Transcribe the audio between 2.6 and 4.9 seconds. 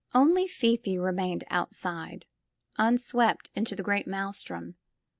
unswept into the great maelstrom.